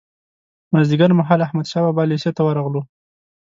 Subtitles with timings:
[0.71, 2.81] مازیګر مهال احمدشاه بابا لېسې ته ورغلو.